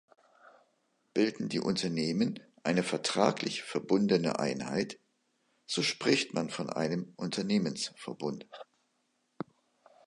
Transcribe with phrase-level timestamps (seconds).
[1.13, 4.97] Bilden die Unternehmen eine vertraglich verbundene Einheit,
[5.67, 8.47] so spricht man von einem Unternehmensverbund.